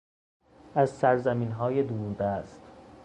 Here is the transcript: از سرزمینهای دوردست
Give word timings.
از 0.75 0.89
سرزمینهای 0.93 1.83
دوردست 1.83 2.61